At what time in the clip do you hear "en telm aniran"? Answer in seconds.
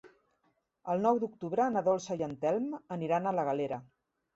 2.31-3.27